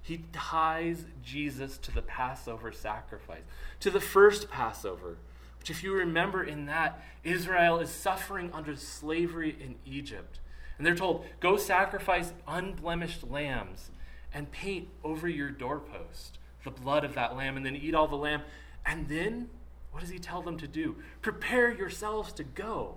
He 0.02 0.24
ties 0.32 1.06
Jesus 1.24 1.78
to 1.80 1.92
the 1.92 2.02
Passover 2.02 2.72
sacrifice, 2.72 3.44
to 3.80 3.90
the 3.90 4.00
first 4.00 4.50
Passover, 4.50 5.18
which, 5.60 5.70
if 5.70 5.84
you 5.84 5.94
remember 5.94 6.44
in 6.44 6.66
that, 6.66 7.04
Israel 7.24 7.80
is 7.80 7.90
suffering 7.90 8.50
under 8.54 8.76
slavery 8.76 9.56
in 9.60 9.76
Egypt. 9.86 10.40
And 10.78 10.88
they're 10.88 10.96
told, 10.96 11.26
go 11.40 11.58
sacrifice 11.58 12.34
unblemished 12.48 13.30
lambs 13.30 13.92
and 14.34 14.52
paint 14.52 14.88
over 15.04 15.28
your 15.28 15.52
doorpost 15.52 16.40
the 16.64 16.72
blood 16.72 17.04
of 17.04 17.16
that 17.16 17.36
lamb, 17.36 17.58
and 17.58 17.66
then 17.66 17.76
eat 17.76 17.96
all 17.96 18.08
the 18.08 18.16
lamb. 18.16 18.42
And 18.86 19.08
then, 19.08 19.50
what 19.92 20.02
does 20.02 20.10
he 20.10 20.20
tell 20.20 20.42
them 20.42 20.58
to 20.58 20.68
do? 20.68 20.96
Prepare 21.22 21.72
yourselves 21.72 22.34
to 22.34 22.44
go, 22.44 22.96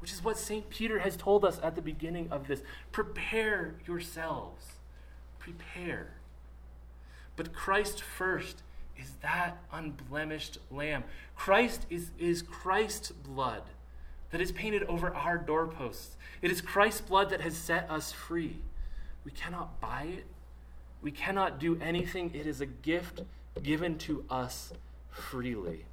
which 0.00 0.12
is 0.12 0.24
what 0.24 0.38
St. 0.38 0.68
Peter 0.70 1.00
has 1.00 1.16
told 1.16 1.44
us 1.44 1.60
at 1.62 1.76
the 1.76 1.82
beginning 1.82 2.28
of 2.30 2.46
this. 2.46 2.62
Prepare 2.92 3.74
yourselves 3.86 4.64
prepare. 5.40 6.12
But 7.34 7.52
Christ 7.52 8.02
first 8.02 8.62
is 8.96 9.12
that 9.22 9.58
unblemished 9.72 10.58
lamb. 10.70 11.04
Christ 11.34 11.86
is, 11.90 12.10
is 12.18 12.42
Christ's 12.42 13.10
blood 13.10 13.62
that 14.30 14.40
is 14.40 14.52
painted 14.52 14.84
over 14.84 15.12
our 15.12 15.38
doorposts. 15.38 16.16
It 16.42 16.50
is 16.50 16.60
Christ's 16.60 17.00
blood 17.00 17.30
that 17.30 17.40
has 17.40 17.56
set 17.56 17.90
us 17.90 18.12
free. 18.12 18.58
We 19.24 19.32
cannot 19.32 19.80
buy 19.80 20.08
it, 20.18 20.26
we 21.02 21.10
cannot 21.10 21.58
do 21.58 21.78
anything. 21.80 22.30
It 22.34 22.46
is 22.46 22.60
a 22.60 22.66
gift 22.66 23.22
given 23.62 23.98
to 23.98 24.24
us 24.30 24.72
freely. 25.10 25.86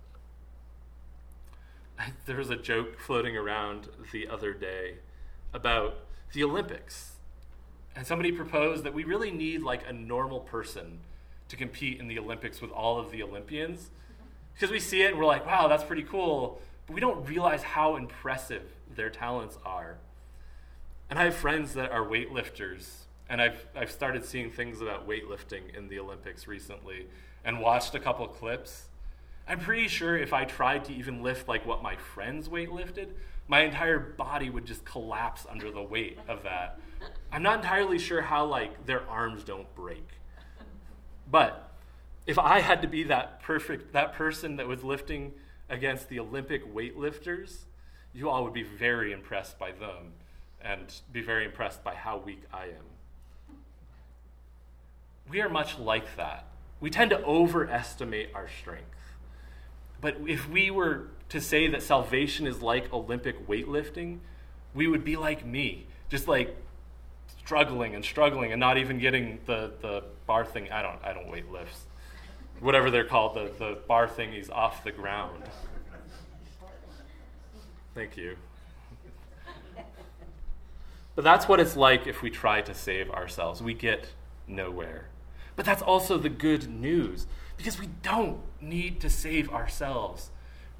There 2.28 2.38
was 2.38 2.52
a 2.52 2.56
joke 2.56 3.00
floating 3.00 3.36
around 3.36 3.88
the 4.12 4.28
other 4.28 4.54
day 4.54 4.98
about 5.54 5.96
the 6.34 6.44
Olympics. 6.44 7.17
And 7.98 8.06
somebody 8.06 8.32
proposed 8.32 8.84
that 8.84 8.94
we 8.94 9.06
really 9.06 9.32
need 9.32 9.64
like 9.64 9.82
a 9.90 9.92
normal 9.92 10.40
person 10.40 11.00
to 11.50 11.56
compete 11.56 12.00
in 12.00 12.08
the 12.08 12.20
Olympics 12.20 12.62
with 12.62 12.70
all 12.70 13.00
of 13.00 13.10
the 13.10 13.24
Olympians. 13.24 13.90
Because 14.54 14.70
we 14.70 14.80
see 14.80 15.02
it 15.02 15.08
and 15.10 15.18
we're 15.18 15.26
like, 15.26 15.48
wow, 15.48 15.68
that's 15.68 15.84
pretty 15.84 16.04
cool. 16.04 16.62
But 16.86 16.94
we 16.94 17.02
don't 17.02 17.28
realize 17.28 17.64
how 17.64 17.96
impressive 17.96 18.62
their 18.96 19.10
talents 19.10 19.58
are. 19.66 19.98
And 21.10 21.18
I 21.18 21.24
have 21.24 21.36
friends 21.36 21.74
that 21.74 21.92
are 21.92 22.06
weightlifters, 22.06 22.88
and 23.30 23.42
I've, 23.42 23.66
I've 23.76 23.90
started 23.90 24.24
seeing 24.24 24.52
things 24.52 24.80
about 24.80 25.10
weightlifting 25.10 25.76
in 25.76 25.88
the 25.88 25.98
Olympics 25.98 26.48
recently 26.48 27.08
and 27.44 27.60
watched 27.60 27.96
a 27.96 28.00
couple 28.00 28.28
clips. 28.28 28.90
I'm 29.48 29.60
pretty 29.60 29.88
sure 29.88 30.18
if 30.18 30.34
I 30.34 30.44
tried 30.44 30.86
to 30.86 30.94
even 30.94 31.24
lift 31.24 31.48
like 31.48 31.66
what 31.66 31.82
my 31.82 31.96
friends 31.96 32.50
weight 32.50 32.72
lifted, 32.72 33.16
my 33.48 33.62
entire 33.62 33.98
body 33.98 34.50
would 34.50 34.66
just 34.66 34.84
collapse 34.84 35.46
under 35.50 35.72
the 35.72 35.82
weight 35.82 36.20
of 36.28 36.44
that. 36.44 36.80
I'm 37.32 37.44
not 37.44 37.60
entirely 37.60 37.98
sure 37.98 38.22
how 38.22 38.46
like 38.46 38.86
their 38.86 39.08
arms 39.08 39.44
don't 39.46 39.74
break. 39.74 40.08
But 41.32 41.72
if 42.26 42.38
I 42.38 42.60
had 42.60 42.82
to 42.82 42.90
be 42.90 43.04
that 43.04 43.42
perfect 43.42 43.94
that 43.94 44.14
person 44.14 44.58
that 44.58 44.68
was 44.68 44.84
lifting 44.84 45.34
against 45.70 46.10
the 46.10 46.20
Olympic 46.20 46.74
weightlifters, 46.74 47.60
you 48.14 48.30
all 48.30 48.44
would 48.44 48.54
be 48.54 48.64
very 48.64 49.14
impressed 49.14 49.58
by 49.58 49.72
them 49.72 50.14
and 50.62 50.94
be 51.14 51.22
very 51.22 51.46
impressed 51.46 51.84
by 51.84 51.96
how 51.96 52.18
weak 52.18 52.42
I 52.52 52.66
am. 52.66 53.56
We 55.30 55.40
are 55.42 55.50
much 55.50 55.78
like 55.80 56.18
that. 56.18 56.48
We 56.80 56.90
tend 56.90 57.12
to 57.12 57.24
overestimate 57.24 58.32
our 58.34 58.50
strength. 58.50 58.97
But 60.02 60.18
if 60.28 60.50
we 60.50 60.72
were 60.72 61.08
to 61.30 61.42
say 61.42 61.68
that 61.68 61.82
salvation 61.82 62.48
is 62.48 62.62
like 62.62 62.92
Olympic 62.94 63.48
weightlifting, 63.48 64.20
we 64.74 64.88
would 64.88 65.04
be 65.04 65.18
like 65.18 65.46
me, 65.46 65.86
just 66.10 66.28
like 66.28 66.56
struggling 67.40 67.96
and 67.96 68.04
struggling 68.04 68.52
and 68.52 68.60
not 68.60 68.78
even 68.78 69.00
getting 69.00 69.40
the, 69.46 69.72
the 69.82 70.04
bar 70.26 70.46
thing. 70.46 70.72
I 70.72 70.82
don't 70.82 71.00
I 71.04 71.14
don't 71.14 71.30
weight 71.30 71.52
lifts. 71.52 71.86
Whatever 72.60 72.90
they're 72.90 73.06
called, 73.06 73.36
the, 73.36 73.52
the 73.58 73.78
bar 73.88 74.08
thingies 74.08 74.52
off 74.52 74.84
the 74.84 74.92
ground. 74.92 75.44
Thank 77.94 78.18
you. 78.18 78.36
But 81.16 81.24
that's 81.24 81.48
what 81.48 81.60
it's 81.60 81.76
like 81.76 82.06
if 82.06 82.22
we 82.22 82.30
try 82.30 82.62
to 82.62 82.74
save 82.74 83.10
ourselves. 83.10 83.62
We 83.62 83.74
get 83.74 84.14
nowhere. 84.48 85.08
But 85.56 85.66
that's 85.66 85.82
also 85.82 86.18
the 86.18 86.30
good 86.30 86.70
news 86.70 87.26
because 87.58 87.80
we 87.80 87.88
don't 88.04 88.40
need 88.62 89.02
to 89.02 89.10
save 89.10 89.50
ourselves. 89.50 90.30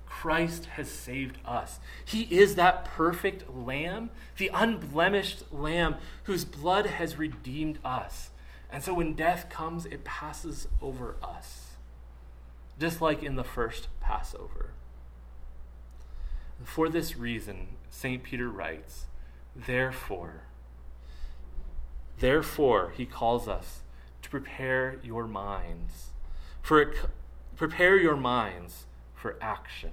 Christ 0.06 0.66
has 0.78 0.90
saved 0.90 1.38
us. 1.46 1.80
He 2.06 2.24
is 2.24 2.56
that 2.56 2.86
perfect 2.86 3.54
lamb, 3.54 4.10
the 4.38 4.50
unblemished 4.54 5.52
lamb 5.52 5.96
whose 6.24 6.46
blood 6.46 6.86
has 6.86 7.18
redeemed 7.18 7.80
us. 7.84 8.30
And 8.72 8.84
so 8.84 8.94
when 8.94 9.14
death 9.14 9.50
comes, 9.50 9.86
it 9.86 10.04
passes 10.04 10.68
over 10.82 11.16
us, 11.22 11.72
just 12.80 13.02
like 13.02 13.24
in 13.24 13.36
the 13.36 13.44
first 13.44 13.88
Passover. 14.00 14.72
For 16.64 16.90
this 16.90 17.18
reason, 17.18 17.68
St. 17.90 18.24
Peter 18.24 18.50
writes, 18.50 19.06
Therefore, 19.56 20.44
therefore, 22.20 22.94
he 22.96 23.06
calls 23.06 23.48
us 23.48 23.82
to 24.22 24.30
prepare 24.30 25.00
your 25.04 25.28
minds 25.28 26.10
for 26.68 26.82
it, 26.82 26.98
prepare 27.56 27.98
your 27.98 28.18
minds 28.18 28.88
for 29.16 29.38
action. 29.40 29.92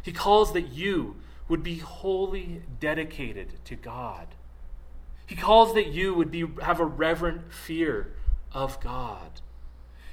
He 0.00 0.12
calls 0.12 0.52
that 0.52 0.68
you 0.68 1.16
would 1.48 1.64
be 1.64 1.78
wholly 1.78 2.62
dedicated 2.78 3.64
to 3.64 3.74
God. 3.74 4.28
He 5.26 5.34
calls 5.34 5.74
that 5.74 5.88
you 5.88 6.14
would 6.14 6.30
be, 6.30 6.44
have 6.62 6.78
a 6.78 6.84
reverent 6.84 7.52
fear 7.52 8.14
of 8.52 8.78
God. 8.78 9.40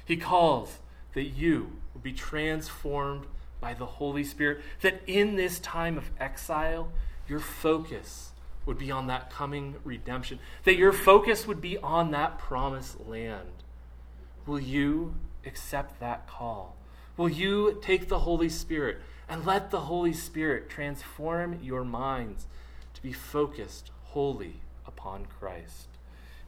He 0.04 0.16
calls 0.16 0.80
that 1.12 1.22
you 1.22 1.78
would 1.92 2.02
be 2.02 2.12
transformed 2.12 3.26
by 3.60 3.74
the 3.74 3.86
Holy 3.86 4.24
Spirit, 4.24 4.60
that 4.80 5.02
in 5.06 5.36
this 5.36 5.60
time 5.60 5.96
of 5.96 6.10
exile, 6.18 6.88
your 7.28 7.38
focus 7.38 8.32
would 8.66 8.76
be 8.76 8.90
on 8.90 9.06
that 9.06 9.30
coming 9.30 9.76
redemption, 9.84 10.40
that 10.64 10.74
your 10.74 10.92
focus 10.92 11.46
would 11.46 11.60
be 11.60 11.78
on 11.78 12.10
that 12.10 12.40
promised 12.40 13.06
land. 13.06 13.62
Will 14.46 14.58
you 14.58 15.14
accept 15.46 16.00
that 16.00 16.26
call? 16.26 16.76
Will 17.16 17.28
you 17.28 17.78
take 17.82 18.08
the 18.08 18.20
Holy 18.20 18.48
Spirit 18.48 18.98
and 19.28 19.46
let 19.46 19.70
the 19.70 19.82
Holy 19.82 20.12
Spirit 20.12 20.68
transform 20.68 21.60
your 21.62 21.84
minds 21.84 22.46
to 22.94 23.02
be 23.02 23.12
focused 23.12 23.90
wholly 24.02 24.60
upon 24.86 25.26
Christ? 25.26 25.88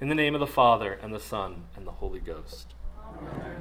In 0.00 0.09
the 0.09 0.14
name 0.14 0.35
of 0.35 0.40
the 0.40 0.46
Father, 0.46 0.92
and 0.92 1.14
the 1.14 1.20
Son, 1.20 1.64
and 1.74 1.87
the 1.87 1.92
Holy 1.92 2.20
Ghost. 2.20 2.74
Amen. 3.18 3.56